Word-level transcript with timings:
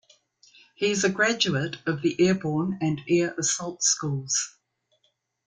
He 0.73 0.89
is 0.89 1.03
a 1.03 1.11
graduate 1.11 1.77
of 1.85 2.01
the 2.01 2.19
Airborne 2.19 2.79
and 2.81 3.01
Air 3.07 3.35
Assault 3.37 3.83
schools. 3.83 4.57